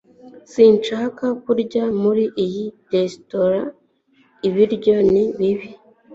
[0.51, 3.61] sinshaka kurya muri iyo resitora.
[4.47, 5.69] ibiryo ni bibi